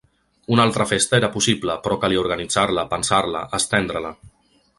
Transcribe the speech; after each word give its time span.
Una 0.53 0.63
altra 0.67 0.87
festa 0.91 1.19
era 1.21 1.29
possible, 1.35 1.75
però 1.83 1.99
calia 2.05 2.23
organitzar-la, 2.23 2.87
pensar-la, 2.95 3.45
estendre-la. 3.61 4.17